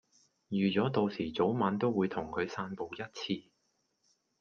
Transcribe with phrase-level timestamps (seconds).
[0.49, 3.51] 預咗到時早晚都會同佢散步一次